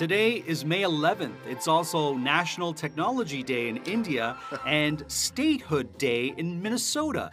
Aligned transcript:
Today 0.00 0.42
is 0.46 0.64
May 0.64 0.80
11th. 0.80 1.34
It's 1.46 1.68
also 1.68 2.14
National 2.14 2.72
Technology 2.72 3.42
Day 3.42 3.68
in 3.68 3.76
India 3.84 4.34
and 4.64 5.04
Statehood 5.08 5.98
Day 5.98 6.32
in 6.38 6.62
Minnesota. 6.62 7.30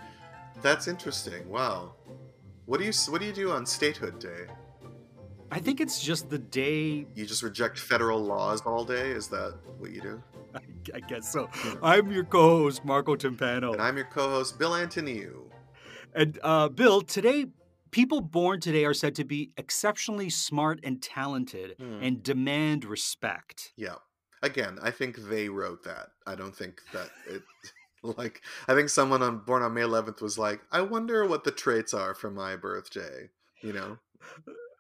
That's 0.62 0.90
interesting. 0.90 1.48
Wow. 1.48 1.94
What 2.66 2.82
do 2.82 2.86
you 2.86 2.92
what 3.08 3.22
do 3.22 3.26
you 3.26 3.32
do 3.32 3.52
on 3.52 3.66
Statehood 3.66 4.20
Day? 4.20 4.48
I 5.50 5.60
think 5.60 5.80
it's 5.80 6.02
just 6.02 6.30
the 6.30 6.40
day. 6.40 7.08
You 7.16 7.26
just 7.26 7.42
reject 7.42 7.80
federal 7.80 8.20
laws 8.22 8.60
all 8.66 8.84
day. 8.84 9.12
Is 9.12 9.30
that 9.30 9.56
what 9.78 9.92
you 9.92 10.02
do? 10.02 10.24
I 10.94 11.00
guess 11.00 11.32
so. 11.32 11.50
I'm 11.82 12.12
your 12.12 12.26
co-host 12.26 12.84
Marco 12.84 13.16
Timpano, 13.16 13.72
and 13.72 13.82
I'm 13.82 13.96
your 13.96 14.08
co-host 14.08 14.60
Bill 14.60 14.72
Antoniou. 14.72 15.44
And 16.14 16.38
uh, 16.44 16.68
Bill, 16.68 17.00
today 17.00 17.46
people 17.98 18.22
born 18.22 18.60
today 18.60 18.86
are 18.86 18.94
said 18.94 19.16
to 19.16 19.24
be 19.24 19.50
exceptionally 19.58 20.30
smart 20.30 20.80
and 20.84 21.02
talented 21.02 21.76
Hmm. 21.80 22.00
and 22.04 22.22
demand 22.22 22.86
respect. 22.86 23.74
Yeah. 23.76 23.96
Again, 24.44 24.78
I 24.84 24.92
think 24.92 25.16
they 25.18 25.50
wrote 25.50 25.84
that. 25.86 26.10
I 26.28 26.36
don't 26.36 26.56
think 26.56 26.80
that 26.94 27.10
it. 27.28 27.42
Like, 28.04 28.42
I 28.68 28.76
think 28.76 28.90
someone 28.90 29.24
on 29.24 29.40
born 29.40 29.64
on 29.64 29.74
May 29.74 29.82
11th 29.82 30.22
was 30.22 30.38
like, 30.38 30.62
I 30.72 30.82
wonder 30.82 31.26
what 31.28 31.44
the 31.44 31.52
traits 31.52 31.94
are 31.96 32.14
for 32.14 32.30
my 32.30 32.56
birthday. 32.56 33.30
You 33.64 33.74
know? 33.74 33.98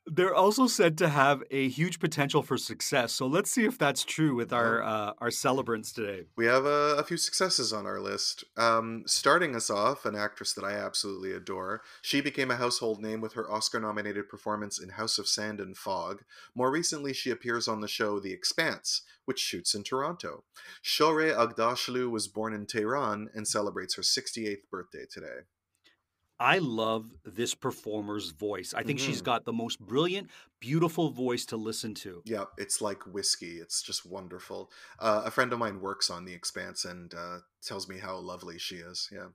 They're 0.10 0.34
also 0.34 0.68
said 0.68 0.98
to 1.00 1.10
have 1.10 1.44
a 1.52 1.68
huge 1.68 2.00
potential 2.00 2.42
for 2.42 2.58
success. 2.58 3.12
So 3.12 3.28
let's 3.28 3.52
see 3.52 3.66
if 3.66 3.78
that's 3.78 4.06
true 4.06 4.36
with 4.36 4.54
our 4.54 4.82
uh, 4.82 5.14
our 5.20 5.30
celebrants 5.30 5.92
today. 5.92 6.24
We 6.38 6.46
have 6.46 6.66
a, 6.66 6.96
a 6.98 7.04
few 7.04 7.18
successes 7.18 7.74
on 7.74 7.86
our 7.86 8.00
list. 8.00 8.46
Um, 8.56 9.04
starting 9.06 9.54
us 9.54 9.70
off, 9.70 10.06
an 10.06 10.16
actress 10.16 10.54
that 10.54 10.64
I 10.64 10.74
absolutely 10.74 11.34
adore. 11.34 11.82
She 12.02 12.22
became 12.22 12.50
a 12.50 12.56
household 12.56 13.02
name 13.02 13.20
with 13.20 13.34
her 13.34 13.52
Oscar 13.52 13.82
nominated 13.82 14.30
performance 14.30 14.80
in 14.80 14.90
House 14.90 15.18
of 15.18 15.28
Sand 15.28 15.60
and 15.60 15.76
Fog. 15.76 16.24
More 16.56 16.72
recently, 16.72 17.12
she 17.12 17.30
appears 17.30 17.68
on 17.68 17.82
the 17.82 17.88
show 17.90 18.20
The 18.20 18.32
Expanse, 18.32 19.02
which 19.26 19.40
shoots 19.40 19.76
in 19.76 19.84
Toronto. 19.84 20.46
Shohreh 20.82 21.36
Aghdashloo 21.36 22.10
was 22.10 22.30
born 22.30 22.54
in 22.54 22.66
Tehran 22.66 23.28
and 23.36 23.46
celebrates 23.46 23.96
her 23.96 24.04
68th 24.04 24.70
birthday 24.72 25.06
today. 25.12 25.42
I 26.40 26.60
love 26.60 27.14
this 27.24 27.56
performer's 27.56 28.30
voice. 28.32 28.74
I 28.74 28.84
think 28.84 29.00
she's 29.00 29.22
Mhm. 29.22 29.22
got 29.22 29.46
the 29.46 29.54
most 29.54 29.80
brilliant, 29.80 30.30
beautiful 30.60 31.10
voice 31.10 31.46
to 31.48 31.58
listen 31.58 31.94
to. 31.96 32.26
Yeah, 32.26 32.46
it's 32.58 32.82
like 32.82 33.06
whiskey. 33.06 33.60
It's 33.60 33.82
just 33.82 34.06
wonderful. 34.06 34.72
Uh, 35.00 35.24
a 35.26 35.32
friend 35.32 35.54
of 35.54 35.60
mine 35.60 35.80
works 35.80 36.10
on 36.10 36.26
The 36.26 36.34
Expanse 36.34 36.84
and 36.84 37.14
uh, 37.14 37.40
tells 37.62 37.88
me 37.88 38.00
how 38.00 38.18
lovely 38.18 38.60
she 38.60 38.78
is. 38.78 39.10
Yeah. 39.12 39.30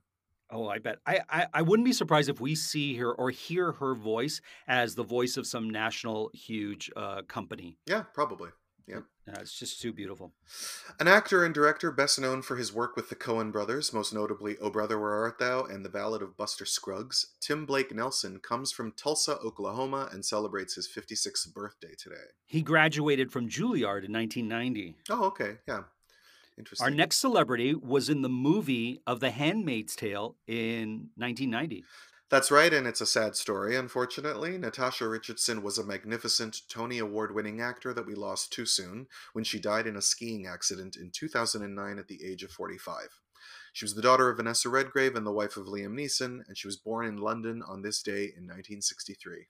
Oh, 0.51 0.69
I 0.69 0.79
bet. 0.79 0.99
I, 1.07 1.21
I 1.31 1.47
I 1.55 1.63
wouldn't 1.63 1.87
be 1.87 1.93
surprised 1.95 2.29
if 2.29 2.41
we 2.41 2.55
see 2.55 2.97
her 2.97 3.13
or 3.15 3.31
hear 3.31 3.73
her 3.73 3.95
voice 3.95 4.41
as 4.67 4.95
the 4.95 5.03
voice 5.05 5.37
of 5.39 5.47
some 5.47 5.71
national 5.71 6.31
huge 6.35 6.91
uh, 6.95 7.23
company. 7.23 7.79
Yeah, 7.87 8.03
probably. 8.03 8.51
Yeah. 8.87 9.01
Uh, 9.29 9.41
it's 9.41 9.59
just 9.59 9.81
too 9.81 9.93
beautiful. 9.93 10.33
An 10.99 11.07
actor 11.07 11.45
and 11.45 11.55
director 11.55 11.93
best 11.93 12.21
known 12.21 12.43
for 12.43 12.57
his 12.57 12.73
work 12.73 12.97
with 12.97 13.09
the 13.09 13.15
Coen 13.15 13.53
brothers, 13.53 13.93
most 13.93 14.13
notably 14.13 14.59
O 14.59 14.71
Brother 14.71 14.99
Where 14.99 15.13
Art 15.13 15.39
Thou 15.39 15.63
and 15.63 15.85
The 15.85 15.89
Ballad 15.89 16.23
of 16.23 16.37
Buster 16.37 16.65
Scruggs, 16.65 17.27
Tim 17.41 17.65
Blake 17.65 17.95
Nelson 17.95 18.41
comes 18.41 18.73
from 18.73 18.93
Tulsa, 18.93 19.39
Oklahoma 19.39 20.09
and 20.13 20.25
celebrates 20.25 20.75
his 20.75 20.89
56th 20.89 21.53
birthday 21.55 21.95
today. 21.97 22.17
He 22.47 22.63
graduated 22.63 23.31
from 23.31 23.49
Juilliard 23.49 24.05
in 24.05 24.13
1990. 24.13 24.97
Oh, 25.11 25.25
okay. 25.27 25.59
Yeah. 25.69 25.83
Interesting. 26.59 26.85
Our 26.85 26.91
next 26.91 27.19
celebrity 27.19 27.75
was 27.75 28.09
in 28.09 28.23
the 28.23 28.29
movie 28.29 29.01
of 29.07 29.21
The 29.21 29.31
Handmaid's 29.31 29.97
Tale 29.97 30.37
in 30.47 31.11
1990. 31.17 31.85
That's 32.33 32.51
right, 32.51 32.73
and 32.73 32.87
it's 32.87 33.03
a 33.03 33.07
sad 33.07 33.37
story, 33.37 33.77
unfortunately. 33.77 34.57
Natasha 34.57 35.07
Richardson 35.07 35.63
was 35.63 35.77
a 35.77 35.85
magnificent 35.85 36.63
Tony 36.67 36.99
Award 36.99 37.35
winning 37.35 37.61
actor 37.61 37.93
that 37.93 38.07
we 38.07 38.15
lost 38.15 38.51
too 38.51 38.65
soon 38.65 39.07
when 39.35 39.45
she 39.45 39.61
died 39.61 39.87
in 39.87 39.97
a 39.97 40.01
skiing 40.01 40.47
accident 40.47 40.97
in 40.97 41.11
2009 41.15 41.99
at 41.99 42.09
the 42.09 42.25
age 42.25 42.43
of 42.43 42.51
45. 42.51 43.21
She 43.75 43.85
was 43.85 43.95
the 43.95 44.01
daughter 44.01 44.31
of 44.31 44.39
Vanessa 44.39 44.71
Redgrave 44.71 45.15
and 45.15 45.27
the 45.27 45.31
wife 45.31 45.59
of 45.59 45.67
Liam 45.67 45.93
Neeson, 45.93 46.41
and 46.49 46.57
she 46.57 46.67
was 46.67 46.79
born 46.79 47.05
in 47.05 47.19
London 47.19 47.63
on 47.69 47.83
this 47.83 48.03
day 48.03 48.23
in 48.23 48.49
1963. 48.49 49.49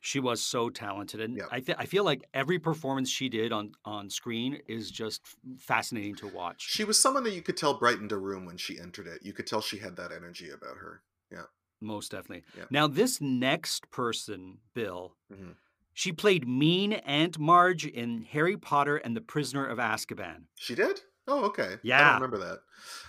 She 0.00 0.20
was 0.20 0.40
so 0.40 0.70
talented, 0.70 1.20
and 1.20 1.36
Yeah. 1.36 1.48
I 1.50 1.58
th- 1.58 1.76
I 1.76 1.86
feel 1.86 2.04
like 2.04 2.28
every 2.32 2.60
performance 2.60 3.10
she 3.10 3.28
did 3.28 3.50
on 3.50 3.72
on 3.84 4.10
screen 4.10 4.62
is 4.68 4.92
just 4.92 5.22
fascinating 5.58 6.14
to 6.16 6.28
watch. 6.28 6.68
She 6.70 6.84
was 6.84 7.00
someone 7.00 7.24
that 7.24 7.34
you 7.34 7.42
could 7.42 7.56
tell 7.56 7.74
brightened 7.74 8.12
a 8.12 8.16
room 8.16 8.46
when 8.46 8.58
she 8.58 8.78
entered 8.78 9.08
it. 9.08 9.24
You 9.24 9.32
could 9.32 9.48
tell 9.48 9.60
she 9.60 9.78
had 9.78 9.96
that 9.96 10.12
energy 10.12 10.50
about 10.50 10.76
her. 10.76 11.02
Most 11.80 12.10
definitely. 12.10 12.44
Yeah. 12.56 12.64
Now, 12.70 12.86
this 12.86 13.20
next 13.20 13.90
person, 13.90 14.58
Bill, 14.74 15.14
Mhm. 15.32 15.56
she 15.92 16.12
played 16.12 16.48
mean 16.48 16.94
Aunt 16.94 17.38
Marge 17.38 17.86
in 17.86 18.22
Harry 18.22 18.56
Potter 18.56 18.96
and 18.96 19.14
the 19.16 19.20
Prisoner 19.20 19.66
of 19.66 19.78
Azkaban. 19.78 20.44
She 20.56 20.74
did? 20.74 21.00
Oh, 21.28 21.44
okay. 21.46 21.76
Yeah, 21.82 21.98
I 22.00 22.04
don't 22.12 22.22
remember 22.22 22.38
that. 22.46 22.60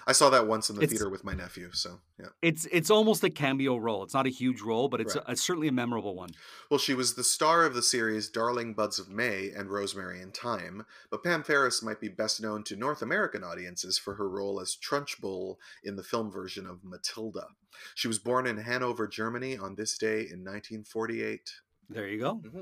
I 0.07 0.11
saw 0.13 0.29
that 0.31 0.47
once 0.47 0.69
in 0.69 0.75
the 0.77 0.81
It's- 0.81 0.97
theater 0.97 1.09
with 1.09 1.23
my 1.23 1.33
nephew, 1.33 1.69
so 1.73 1.99
yeah. 2.19 2.29
It's 2.41 2.65
it's 2.71 2.89
almost 2.89 3.23
a 3.23 3.29
cameo 3.29 3.75
role. 3.77 4.03
It's 4.03 4.13
not 4.13 4.25
a 4.25 4.29
huge 4.29 4.61
role, 4.61 4.87
but 4.89 5.01
it's, 5.01 5.15
Right. 5.15 5.23
a, 5.27 5.31
it's 5.33 5.41
certainly 5.45 5.67
a 5.67 5.71
memorable 5.71 6.15
one. 6.15 6.29
Well, 6.71 6.79
she 6.79 6.93
was 6.95 7.13
the 7.13 7.23
star 7.23 7.65
of 7.65 7.73
the 7.75 7.81
series 7.83 8.29
Darling 8.29 8.73
Buds 8.73 8.97
of 8.99 9.09
May 9.09 9.51
and 9.51 9.69
Rosemary 9.69 10.21
and 10.21 10.33
Thyme, 10.33 10.85
but 11.11 11.23
Pam 11.23 11.43
Ferris 11.43 11.83
might 11.83 11.99
be 11.99 12.07
best 12.07 12.41
known 12.41 12.63
to 12.63 12.75
North 12.75 13.01
American 13.01 13.43
audiences 13.43 13.97
for 13.99 14.15
her 14.15 14.27
role 14.29 14.59
as 14.59 14.75
Trunchbull 14.75 15.57
in 15.83 15.95
the 15.95 16.03
film 16.03 16.31
version 16.31 16.65
of 16.65 16.83
Matilda. 16.83 17.49
She 17.93 18.07
was 18.07 18.17
born 18.17 18.47
in 18.47 18.57
Hanover, 18.57 19.07
Germany 19.07 19.57
on 19.57 19.75
this 19.75 19.97
day 19.97 20.21
in 20.21 20.43
1948. 20.43 21.51
There 21.89 22.07
you 22.07 22.19
go. 22.19 22.35
Mm-hmm. 22.43 22.61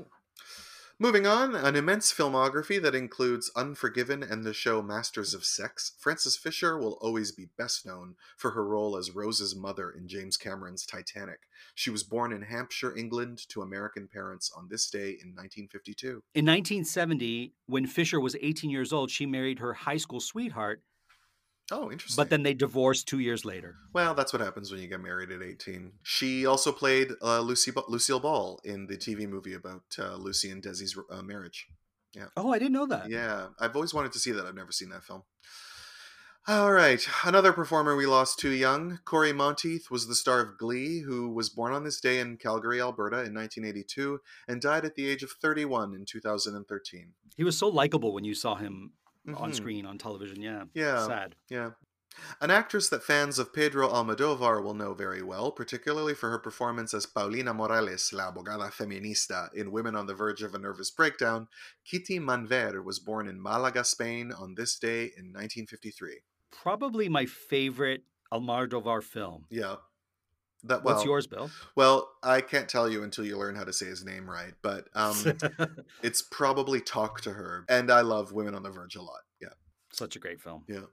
Moving 0.98 1.26
on, 1.26 1.54
an 1.54 1.76
immense 1.76 2.10
filmography 2.10 2.80
that 2.80 2.94
includes 2.94 3.50
Unforgiven 3.54 4.22
and 4.22 4.44
the 4.44 4.54
show 4.54 4.80
Masters 4.80 5.34
of 5.34 5.44
Sex. 5.44 5.92
Frances 5.98 6.38
Fisher 6.38 6.78
will 6.78 6.96
always 7.02 7.32
be 7.32 7.50
best 7.58 7.84
known 7.84 8.14
for 8.38 8.52
her 8.52 8.66
role 8.66 8.96
as 8.96 9.10
Rose's 9.10 9.54
mother 9.54 9.90
in 9.90 10.08
James 10.08 10.38
Cameron's 10.38 10.86
Titanic. 10.86 11.40
She 11.74 11.90
was 11.90 12.02
born 12.02 12.32
in 12.32 12.40
Hampshire, 12.40 12.96
England, 12.96 13.46
to 13.50 13.60
American 13.60 14.08
parents 14.10 14.50
on 14.56 14.68
this 14.70 14.88
day 14.88 15.10
in 15.10 15.34
1952. 15.36 16.22
In 16.34 16.46
1970, 16.46 17.52
when 17.66 17.86
Fisher 17.86 18.18
was 18.18 18.34
18 18.40 18.70
years 18.70 18.90
old, 18.90 19.10
she 19.10 19.26
married 19.26 19.58
her 19.58 19.74
high 19.74 19.98
school 19.98 20.20
sweetheart, 20.20 20.80
Oh, 21.72 21.90
interesting. 21.90 22.22
but 22.22 22.30
then 22.30 22.42
they 22.44 22.54
divorced 22.54 23.08
two 23.08 23.18
years 23.18 23.44
later. 23.44 23.76
well, 23.92 24.14
that's 24.14 24.32
what 24.32 24.40
happens 24.40 24.70
when 24.70 24.80
you 24.80 24.86
get 24.88 25.00
married 25.00 25.30
at 25.32 25.42
18. 25.42 25.92
She 26.02 26.46
also 26.46 26.70
played 26.70 27.08
uh, 27.22 27.40
Lucy 27.40 27.70
ba- 27.72 27.82
Lucille 27.88 28.20
Ball 28.20 28.60
in 28.64 28.86
the 28.86 28.96
TV 28.96 29.28
movie 29.28 29.54
about 29.54 29.82
uh, 29.98 30.14
Lucy 30.14 30.50
and 30.50 30.62
Desi's 30.62 30.96
uh, 31.10 31.22
marriage. 31.22 31.66
Oh, 32.36 32.50
I 32.52 32.58
didn't 32.58 32.72
know 32.72 32.86
that. 32.86 33.10
Yeah, 33.10 33.48
I've 33.60 33.74
always 33.74 33.92
wanted 33.92 34.12
to 34.12 34.18
see 34.18 34.32
that. 34.32 34.46
I've 34.46 34.54
never 34.54 34.72
seen 34.72 34.88
that 34.88 35.04
film. 35.04 35.24
All 36.48 36.70
right, 36.72 37.04
another 37.24 37.52
performer 37.52 37.96
we 37.96 38.06
lost 38.06 38.38
too 38.38 38.52
young. 38.52 39.00
Cory 39.04 39.32
Monteith 39.32 39.90
was 39.90 40.06
the 40.06 40.14
star 40.14 40.40
of 40.40 40.56
Glee, 40.56 41.00
who 41.00 41.28
was 41.28 41.48
born 41.48 41.72
on 41.72 41.82
this 41.82 42.00
day 42.00 42.20
in 42.20 42.36
Calgary, 42.36 42.80
Alberta 42.80 43.16
in 43.16 43.34
1982 43.34 44.20
and 44.46 44.60
died 44.62 44.84
at 44.84 44.94
the 44.94 45.08
age 45.08 45.24
of 45.24 45.32
31 45.32 45.92
in 45.92 46.04
2013. 46.04 47.14
He 47.36 47.42
was 47.42 47.58
so 47.58 47.66
likable 47.66 48.14
when 48.14 48.22
you 48.24 48.32
saw 48.34 48.54
him 48.54 48.92
on 49.34 49.50
Mhm. 49.52 49.54
screen 49.54 49.86
on 49.86 49.98
television. 49.98 50.40
Yeah. 50.40 50.64
Yeah. 50.74 51.06
Sad. 51.06 51.36
Yeah. 51.48 51.70
An 52.40 52.50
actress 52.50 52.88
that 52.88 53.02
fans 53.02 53.38
of 53.38 53.52
Pedro 53.52 53.88
Almodovar 53.88 54.62
will 54.62 54.72
know 54.72 54.94
very 54.94 55.20
well, 55.22 55.52
particularly 55.52 56.14
for 56.14 56.30
her 56.30 56.38
performance 56.38 56.94
as 56.94 57.04
Paulina 57.04 57.52
Morales, 57.52 58.10
la 58.12 58.32
abogada 58.32 58.72
feminista, 58.72 59.52
in 59.52 59.70
Women 59.70 59.94
on 59.94 60.06
the 60.06 60.14
Verge 60.14 60.42
of 60.42 60.54
a 60.54 60.58
Nervous 60.58 60.90
Breakdown, 60.90 61.48
Kiti 61.84 62.18
Manver 62.18 62.82
was 62.82 62.98
born 62.98 63.28
in 63.28 63.40
Malaga, 63.42 63.84
Spain 63.84 64.32
on 64.32 64.54
this 64.54 64.78
day 64.78 65.12
in 65.16 65.30
1953. 65.32 66.22
Probably 66.50 67.08
my 67.10 67.26
favorite 67.26 68.04
Almodovar 68.32 69.02
film. 69.02 69.44
Yeah. 69.50 69.76
That, 70.64 70.82
well, 70.82 70.94
What's 70.94 71.04
yours, 71.04 71.26
Bill? 71.26 71.50
Well, 71.76 72.10
I 72.22 72.40
can't 72.40 72.68
tell 72.68 72.88
you 72.88 73.02
until 73.02 73.24
you 73.26 73.36
learn 73.36 73.54
how 73.56 73.64
to 73.64 73.74
say 73.74 73.86
his 73.86 74.04
name 74.04 74.28
right, 74.28 74.54
but 74.62 74.88
um, 74.94 75.14
it's 76.02 76.22
probably 76.22 76.80
Talk 76.80 77.20
to 77.20 77.32
Her. 77.34 77.66
And 77.68 77.90
I 77.90 78.00
love 78.00 78.32
Women 78.32 78.54
on 78.54 78.62
the 78.62 78.70
Verge 78.70 78.96
a 78.96 79.02
lot. 79.02 79.20
Such 79.96 80.14
a 80.14 80.18
great 80.18 80.40
film. 80.40 80.64
Yeah. 80.68 80.86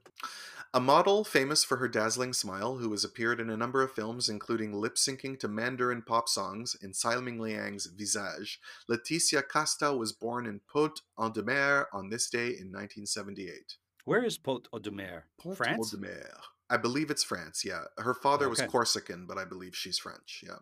A 0.72 0.80
model 0.80 1.24
famous 1.24 1.62
for 1.62 1.76
her 1.76 1.88
dazzling 1.88 2.32
smile, 2.32 2.78
who 2.78 2.90
has 2.92 3.04
appeared 3.04 3.38
in 3.38 3.50
a 3.50 3.56
number 3.56 3.82
of 3.82 3.92
films, 3.92 4.28
including 4.28 4.72
lip 4.72 4.96
syncing 4.96 5.38
to 5.40 5.46
Mandarin 5.46 6.02
pop 6.02 6.28
songs 6.28 6.74
in 6.82 6.92
Tsai 6.92 7.20
Ming-liang's 7.20 7.86
Visage, 7.86 8.58
Laetitia 8.88 9.42
Casta 9.42 9.94
was 9.94 10.12
born 10.12 10.46
in 10.46 10.60
Pont 10.72 11.02
en 11.20 11.32
de 11.32 11.42
Mer 11.42 11.86
on 11.92 12.08
this 12.08 12.30
day 12.30 12.46
in 12.46 12.72
1978. 12.72 13.76
Where 14.06 14.24
is 14.24 14.38
Pont 14.38 14.66
de 14.82 14.90
Mer? 14.90 15.26
France? 15.54 15.90
de 15.90 15.98
Mer. 15.98 16.30
I 16.70 16.78
believe 16.78 17.10
it's 17.10 17.22
France, 17.22 17.62
yeah. 17.64 17.84
Her 17.98 18.14
father 18.14 18.48
was 18.48 18.62
Corsican, 18.62 19.26
but 19.26 19.36
I 19.36 19.44
believe 19.44 19.76
she's 19.76 19.98
French, 19.98 20.42
yeah. 20.44 20.56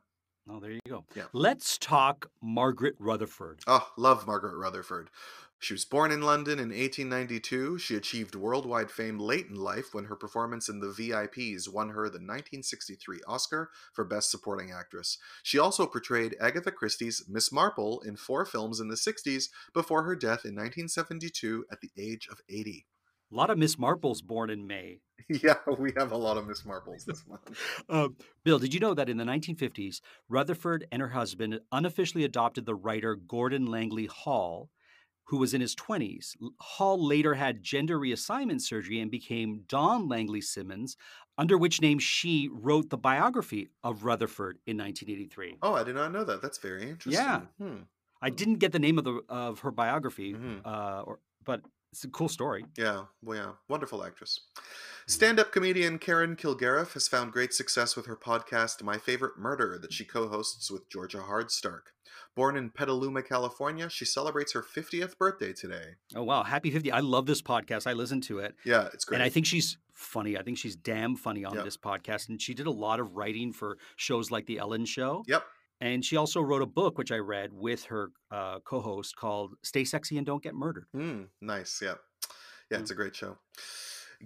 Oh, 0.51 0.59
there 0.59 0.73
you 0.73 0.81
go. 0.89 1.05
Yeah. 1.15 1.27
Let's 1.33 1.79
talk 1.79 2.29
Margaret 2.43 2.97
Rutherford. 2.99 3.61
Oh, 3.69 3.89
love 3.97 4.27
Margaret 4.27 4.57
Rutherford. 4.57 5.09
She 5.63 5.75
was 5.75 5.85
born 5.85 6.11
in 6.11 6.23
London 6.23 6.59
in 6.59 6.71
1892. 6.71 7.79
She 7.79 7.95
achieved 7.95 8.35
worldwide 8.35 8.91
fame 8.91 9.21
late 9.21 9.47
in 9.47 9.55
life 9.55 9.95
when 9.95 10.07
her 10.07 10.17
performance 10.17 10.69
in 10.69 10.81
The 10.81 10.89
VIPs 10.89 11.73
won 11.73 11.91
her 11.91 12.09
the 12.09 12.19
1963 12.19 13.21
Oscar 13.29 13.71
for 13.93 14.05
Best 14.05 14.33
Supporting 14.33 14.73
Actress. 14.73 15.19
She 15.45 15.61
also 15.61 15.87
portrayed 15.87 16.35
Agatha 16.41 16.73
Christie's 16.73 17.25
Miss 17.29 17.53
Marple 17.53 18.01
in 18.01 18.17
four 18.17 18.45
films 18.45 18.81
in 18.81 18.89
the 18.89 18.97
60s 18.97 19.51
before 19.73 20.03
her 20.03 20.17
death 20.17 20.45
in 20.45 20.57
1972 20.57 21.65
at 21.71 21.81
the 21.81 21.93
age 21.97 22.27
of 22.29 22.41
80. 22.49 22.85
A 23.31 23.37
lot 23.37 23.49
of 23.49 23.57
Miss 23.57 23.77
Marples 23.77 24.21
born 24.21 24.51
in 24.51 24.67
May. 24.67 24.99
Yeah, 25.29 25.55
we 25.79 25.93
have 25.97 26.11
a 26.11 26.17
lot 26.17 26.37
of 26.37 26.49
Miss 26.49 26.63
Marples 26.63 27.05
this 27.05 27.25
month. 27.29 27.57
Uh, 27.89 28.09
Bill, 28.43 28.59
did 28.59 28.75
you 28.75 28.81
know 28.81 28.95
that 28.95 29.09
in 29.09 29.17
the 29.17 29.25
1950s, 29.25 30.01
Rutherford 30.29 30.89
and 30.91 31.01
her 31.01 31.11
husband 31.11 31.61
unofficially 31.71 32.25
adopted 32.25 32.67
the 32.67 32.75
writer 32.75 33.15
Gordon 33.15 33.67
Langley 33.67 34.07
Hall, 34.07 34.69
who 35.25 35.39
was 35.39 35.55
in 35.55 35.61
his 35.61 35.75
20s? 35.75 36.37
Hall 36.61 37.05
later 37.05 37.35
had 37.35 37.63
gender 37.63 37.99
reassignment 37.99 38.61
surgery 38.61 39.01
and 39.01 39.11
became 39.11 39.63
Dawn 39.69 40.09
Langley 40.09 40.41
Simmons, 40.41 40.97
under 41.39 41.57
which 41.57 41.81
name 41.81 41.99
she 41.99 42.49
wrote 42.53 42.91
the 42.91 42.99
biography 42.99 43.71
of 43.83 44.05
Rutherford 44.05 44.59
in 44.67 44.77
1983. 44.77 45.57
Oh, 45.63 45.75
I 45.75 45.85
did 45.85 45.95
not 45.95 46.13
know 46.13 46.25
that. 46.25 46.43
That's 46.43 46.59
very 46.59 46.83
interesting. 46.89 47.23
Yeah. 47.25 47.41
Hmm. 47.59 47.83
I 48.21 48.31
didn't 48.31 48.57
get 48.57 48.73
the 48.73 48.79
name 48.79 48.99
of 48.99 49.05
the 49.05 49.23
of 49.29 49.61
her 49.61 49.71
biography, 49.73 50.35
Mhm. 50.35 50.65
uh, 50.65 51.03
or, 51.03 51.19
but 51.45 51.63
it's 51.93 52.05
a 52.05 52.09
cool 52.09 52.29
story. 52.29 52.65
Yeah, 52.77 53.05
well, 53.23 53.37
yeah, 53.37 53.51
wonderful 53.69 54.05
actress. 54.05 54.41
Hmm. 54.57 54.63
Stand 55.07 55.41
up 55.41 55.53
comedian 55.53 55.99
Karen 55.99 56.37
Kilgariff 56.37 56.95
has 56.95 57.09
found 57.09 57.33
great 57.33 57.53
success 57.53 57.97
with 57.97 58.07
her 58.07 58.17
podcast, 58.17 58.83
My 58.83 58.99
Favorite 58.99 59.39
Murder, 59.39 59.79
that 59.81 59.93
she 59.93 60.05
co 60.05 60.29
hosts 60.29 60.71
with 60.71 60.89
Georgia 60.89 61.19
Hardstark. 61.19 61.91
Born 62.35 62.57
in 62.57 62.71
Petaluma, 62.71 63.23
California, 63.23 63.91
she 63.91 64.07
celebrates 64.07 64.53
her 64.55 64.63
50th 64.63 65.19
birthday 65.19 65.53
today. 65.53 65.97
Oh 66.15 66.23
wow, 66.23 66.43
happy 66.43 66.71
50. 66.71 66.91
I 66.91 67.01
love 67.01 67.27
this 67.27 67.43
podcast. 67.43 67.87
I 67.87 67.93
listen 67.93 68.21
to 68.23 68.39
it. 68.39 68.55
Yeah, 68.65 68.89
it's 68.95 69.05
great. 69.05 69.17
And 69.17 69.23
I 69.23 69.29
think 69.29 69.45
she's 69.45 69.77
funny. 69.93 70.39
I 70.39 70.43
think 70.43 70.57
she's 70.57 70.75
damn 70.77 71.15
funny 71.17 71.45
on 71.45 71.55
Yep. 71.57 71.65
this 71.65 71.77
podcast. 71.77 72.31
And 72.31 72.41
she 72.41 72.55
did 72.55 72.67
a 72.67 72.71
lot 72.71 73.01
of 73.01 73.15
writing 73.17 73.53
for 73.53 73.77
shows 73.97 74.31
like 74.31 74.47
The 74.47 74.59
Ellen 74.59 74.87
Show. 74.87 75.25
Yep. 75.27 75.45
And 75.83 76.05
she 76.05 76.17
also 76.17 76.41
wrote 76.41 76.63
a 76.63 76.67
book, 76.67 76.97
which 76.97 77.11
I 77.11 77.17
read 77.17 77.53
with 77.53 77.83
her 77.87 78.13
uh, 78.31 78.61
co 78.61 78.81
host 78.81 79.17
called 79.17 79.55
Stay 79.65 79.83
Sexy 79.85 80.17
and 80.17 80.25
Don't 80.25 80.41
Get 80.41 80.55
Murdered. 80.55 80.87
Mm, 80.97 81.27
nice, 81.41 81.83
yeah. 81.83 81.95
Yeah, 82.71 82.79
Mm. 82.79 82.83
it's 82.83 82.93
a 82.93 82.95
great 82.95 83.17
show. 83.17 83.37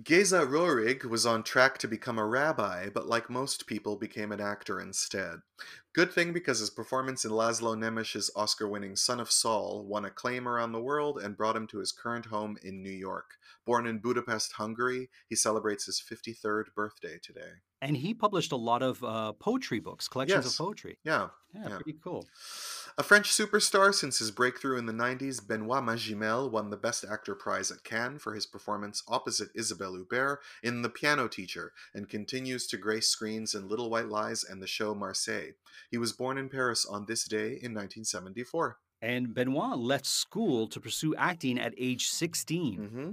Geza 0.03 0.41
Rohrig 0.45 1.05
was 1.07 1.25
on 1.25 1.43
track 1.43 1.79
to 1.79 1.89
become 1.89 2.19
a 2.19 2.27
rabbi, 2.27 2.91
but 2.91 3.07
like 3.07 3.31
most 3.31 3.67
people, 3.67 3.97
became 3.97 4.31
an 4.31 4.43
actor 4.43 4.79
instead. 4.79 5.41
Good 5.95 6.13
thing 6.13 6.35
because 6.35 6.59
his 6.59 6.69
performance 6.69 7.25
in 7.25 7.31
Laszlo 7.31 7.79
Nemes's 7.79 8.31
Oscar 8.37 8.69
winning 8.69 8.95
Son 8.95 9.21
of 9.21 9.31
Saul 9.31 9.87
won 9.87 10.05
acclaim 10.05 10.47
around 10.47 10.73
the 10.73 10.83
world 10.83 11.19
and 11.19 11.37
brought 11.37 11.57
him 11.57 11.67
to 11.69 11.79
his 11.79 11.93
current 11.93 12.27
home 12.27 12.59
in 12.63 12.83
New 12.83 12.91
York. 12.91 13.37
Born 13.65 13.87
in 13.87 13.99
Budapest, 13.99 14.53
Hungary, 14.53 15.09
he 15.31 15.35
celebrates 15.35 15.87
his 15.87 15.99
53rd 16.03 16.75
birthday 16.75 17.19
today. 17.23 17.53
And 17.81 17.97
he 17.97 18.13
published 18.13 18.53
a 18.53 18.57
lot 18.57 18.83
of 18.83 19.03
uh, 19.03 19.33
poetry 19.33 19.81
books, 19.81 20.09
collections 20.09 20.45
Yes. 20.45 20.53
of 20.61 20.67
poetry. 20.67 20.99
Yeah, 21.05 21.29
Yeah, 21.55 21.69
Yeah. 21.71 21.77
pretty 21.77 21.99
cool. 22.05 22.27
A 22.99 23.03
French 23.03 23.31
superstar 23.31 23.93
since 23.93 24.21
his 24.21 24.31
breakthrough 24.31 24.79
in 24.79 24.87
the 24.87 24.93
90s, 24.93 25.47
Benoit 25.47 25.83
Magimel 25.83 26.51
won 26.51 26.71
the 26.71 26.79
Best 26.79 27.05
Actor 27.05 27.35
prize 27.35 27.71
at 27.71 27.85
Cannes 27.85 28.21
for 28.21 28.33
his 28.33 28.47
performance 28.47 29.03
opposite 29.07 29.51
Isabelle 29.55 29.99
Huppert 29.99 30.39
in 30.63 30.81
The 30.81 30.89
Piano 30.89 31.29
Teacher 31.29 31.75
and 31.93 32.09
continues 32.09 32.67
to 32.69 32.79
grace 32.79 33.09
screens 33.09 33.55
in 33.55 33.69
Little 33.69 33.91
White 33.91 34.09
Lies 34.09 34.45
and 34.45 34.63
the 34.63 34.67
show 34.67 34.95
Marseille. 34.95 35.53
He 35.91 35.99
was 35.99 36.15
born 36.15 36.39
in 36.39 36.49
Paris 36.49 36.87
on 36.87 37.05
this 37.05 37.25
day 37.25 37.49
in 37.49 37.75
1974. 37.75 38.79
And 39.03 39.35
Benoit 39.35 39.77
left 39.77 40.07
school 40.07 40.67
to 40.69 40.81
pursue 40.81 41.15
acting 41.17 41.59
at 41.59 41.75
age 41.77 42.09
16. 42.09 42.77
hmm 42.79 43.11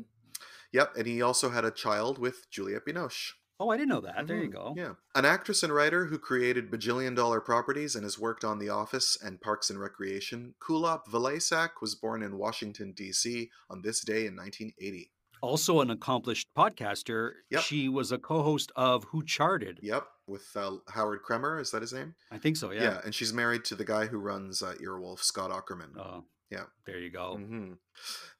Yep, 0.71 0.95
and 0.97 1.05
he 1.05 1.21
also 1.21 1.49
had 1.49 1.65
a 1.65 1.71
child 1.71 2.17
with 2.17 2.49
Juliette 2.49 2.85
Binoche. 2.85 3.33
Oh, 3.63 3.69
I 3.69 3.77
didn't 3.77 3.89
know 3.89 4.01
that. 4.01 4.27
There 4.27 4.37
you 4.43 4.49
Mhm, 4.49 4.53
go. 4.53 4.73
Yeah. 4.75 4.93
An 5.15 5.23
actress 5.23 5.63
and 5.63 5.73
writer 5.73 6.07
who 6.07 6.17
created 6.19 6.69
bajillion 6.69 7.15
dollar 7.15 7.39
properties 7.39 7.95
and 7.95 8.03
has 8.03 8.19
worked 8.19 8.43
on 8.43 8.59
The 8.59 8.67
Office 8.67 9.17
and 9.23 9.39
Parks 9.39 9.69
and 9.69 9.79
Recreation, 9.79 10.55
Kulap 10.59 11.05
Vilaysack 11.07 11.79
was 11.81 11.95
born 11.95 12.21
in 12.21 12.37
Washington, 12.37 12.91
D.C. 12.91 13.49
on 13.69 13.81
this 13.81 14.01
day 14.01 14.25
in 14.25 14.35
1980. 14.35 15.11
Also, 15.41 15.79
an 15.81 15.89
accomplished 15.89 16.47
podcaster. 16.57 17.31
Yep. 17.51 17.61
She 17.63 17.87
was 17.89 18.11
a 18.11 18.17
co 18.17 18.43
host 18.43 18.71
of 18.75 19.05
Who 19.05 19.23
Charted. 19.23 19.79
Yep, 19.81 20.05
with 20.27 20.47
uh, 20.55 20.77
Howard 20.89 21.21
Kremer, 21.23 21.59
is 21.59 21.71
that 21.71 21.81
his 21.81 21.91
name? 21.93 22.15
I 22.31 22.37
think 22.37 22.55
so, 22.57 22.71
yeah. 22.71 22.81
yeah. 22.83 23.01
and 23.05 23.13
she's 23.15 23.33
married 23.33 23.63
to 23.65 23.75
the 23.75 23.83
guy 23.85 24.05
who 24.07 24.17
runs 24.19 24.61
uh, 24.61 24.73
Earwolf, 24.81 25.19
Scott 25.19 25.51
Aukerman. 25.51 25.97
Oh, 25.97 26.23
Yeah. 26.51 26.65
There 26.85 26.99
you 26.99 27.09
go. 27.09 27.37
hmm 27.37 27.73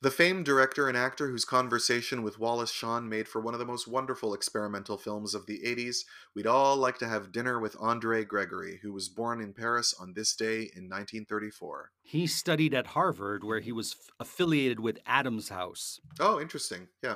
The 0.01 0.11
famed 0.11 0.45
director 0.45 0.88
and 0.88 0.95
actor 0.95 1.29
whose 1.29 1.45
conversation 1.45 2.21
with 2.21 2.38
Wallace 2.38 2.71
Shawn 2.71 3.09
made 3.09 3.27
for 3.27 3.41
one 3.41 3.53
of 3.55 3.59
the 3.59 3.65
most 3.65 3.88
wonderful 3.88 4.33
experimental 4.35 4.97
films 4.97 5.33
of 5.33 5.47
the 5.47 5.61
80s, 5.65 6.00
we'd 6.35 6.45
all 6.45 6.75
like 6.75 7.00
to 7.00 7.07
have 7.07 7.31
dinner 7.31 7.59
with 7.59 7.75
Andre 7.79 8.23
Gregory, 8.23 8.79
who 8.83 8.94
was 8.94 9.09
born 9.09 9.41
in 9.41 9.53
Paris 9.53 9.95
on 10.00 10.13
this 10.13 10.35
day 10.35 10.57
in 10.75 10.89
1934. 10.89 11.91
He 12.03 12.27
studied 12.27 12.73
at 12.75 12.88
Harvard, 12.88 13.44
where 13.44 13.61
he 13.61 13.71
was 13.71 13.95
f- 14.00 14.09
affiliated 14.19 14.79
with 14.79 15.00
Adams 15.07 15.50
House. 15.50 16.00
Oh, 16.19 16.39
interesting. 16.39 16.89
Yeah. 17.01 17.15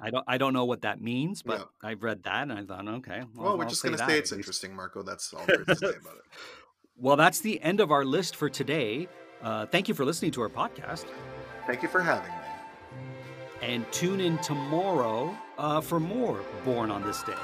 I 0.00 0.10
don't, 0.10 0.24
I 0.26 0.38
don't 0.38 0.54
know 0.54 0.64
what 0.64 0.82
that 0.82 1.00
means, 1.00 1.42
but 1.42 1.58
Yeah. 1.60 1.88
I've 1.88 2.02
read 2.02 2.24
that 2.24 2.42
and 2.50 2.52
I 2.52 2.64
thought, 2.64 2.88
okay. 2.88 3.22
Well, 3.36 3.56
we're 3.56 3.64
I'll 3.64 3.70
just 3.70 3.84
going 3.84 3.96
to 3.96 4.04
say 4.04 4.18
it's 4.18 4.32
interesting, 4.32 4.74
Marco. 4.74 5.04
That's 5.04 5.32
all 5.32 5.44
there 5.46 5.60
is 5.60 5.66
to 5.68 5.76
say 5.76 5.86
about 6.00 6.16
it. 6.16 6.22
Well, 6.94 7.16
that's 7.16 7.40
the 7.40 7.60
end 7.62 7.80
of 7.80 7.90
our 7.90 8.04
list 8.04 8.36
for 8.36 8.50
today. 8.50 9.08
Uh, 9.42 9.66
thank 9.66 9.88
you 9.88 9.94
for 9.94 10.04
listening 10.04 10.30
to 10.32 10.42
our 10.42 10.48
podcast. 10.48 11.04
Thank 11.66 11.82
you 11.82 11.88
for 11.88 12.00
having 12.00 12.30
me. 12.30 12.36
And 13.62 13.90
tune 13.92 14.20
in 14.20 14.38
tomorrow 14.38 15.36
uh, 15.58 15.80
for 15.80 16.00
more 16.00 16.40
Born 16.64 16.90
on 16.90 17.02
This 17.02 17.22
Day. 17.22 17.34